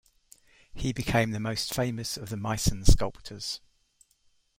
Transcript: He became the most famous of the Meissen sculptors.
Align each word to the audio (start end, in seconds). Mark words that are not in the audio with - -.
He 0.73 0.93
became 0.93 1.29
the 1.29 1.39
most 1.39 1.75
famous 1.75 2.17
of 2.17 2.29
the 2.29 2.35
Meissen 2.35 2.85
sculptors. 2.85 3.61